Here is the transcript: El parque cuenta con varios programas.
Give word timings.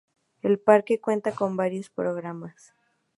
El 0.41 0.57
parque 0.57 0.99
cuenta 0.99 1.31
con 1.33 1.55
varios 1.55 1.91
programas. 1.91 2.73